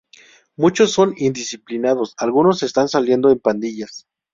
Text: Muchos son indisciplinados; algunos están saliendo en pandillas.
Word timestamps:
Muchos 0.57 0.93
son 0.93 1.13
indisciplinados; 1.15 2.15
algunos 2.17 2.63
están 2.63 2.87
saliendo 2.89 3.29
en 3.29 3.37
pandillas. 3.39 4.07